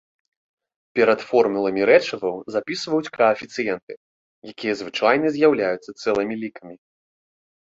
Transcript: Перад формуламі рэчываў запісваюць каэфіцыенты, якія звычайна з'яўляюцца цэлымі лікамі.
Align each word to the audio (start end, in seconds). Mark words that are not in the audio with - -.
Перад 0.99 1.19
формуламі 1.31 1.81
рэчываў 1.89 2.35
запісваюць 2.55 3.13
каэфіцыенты, 3.17 3.93
якія 4.53 4.73
звычайна 4.81 5.27
з'яўляюцца 5.37 5.91
цэлымі 6.01 6.35
лікамі. 6.47 6.75